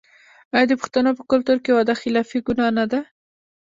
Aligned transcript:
آیا 0.55 0.65
د 0.69 0.73
پښتنو 0.81 1.11
په 1.17 1.23
کلتور 1.31 1.57
کې 1.63 1.75
وعده 1.75 1.93
خلافي 2.01 2.39
ګناه 2.47 2.71
نه 2.77 2.85
ده؟ 2.91 2.99